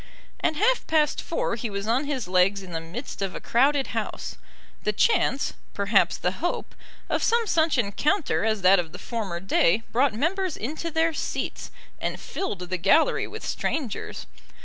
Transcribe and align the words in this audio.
At 0.43 0.55
half 0.55 0.87
past 0.87 1.21
four 1.21 1.55
he 1.55 1.69
was 1.69 1.85
on 1.85 2.05
his 2.05 2.27
legs 2.27 2.63
in 2.63 2.71
the 2.71 2.81
midst 2.81 3.21
of 3.21 3.35
a 3.35 3.39
crowded 3.39 3.85
House. 3.93 4.35
The 4.83 4.93
chance, 4.93 5.53
perhaps 5.75 6.17
the 6.17 6.31
hope, 6.41 6.73
of 7.07 7.21
some 7.21 7.45
such 7.45 7.77
encounter 7.77 8.43
as 8.43 8.63
that 8.63 8.79
of 8.79 8.93
the 8.93 8.97
former 8.97 9.39
day, 9.39 9.83
brought 9.91 10.15
members 10.15 10.57
into 10.57 10.89
their 10.89 11.13
seats, 11.13 11.69
and 11.99 12.19
filled 12.19 12.57
the 12.61 12.77
gallery 12.79 13.27
with 13.27 13.45
strangers. 13.45 14.25